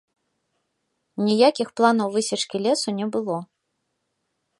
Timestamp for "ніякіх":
1.27-1.67